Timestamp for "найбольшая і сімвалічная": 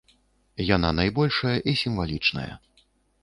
0.99-2.49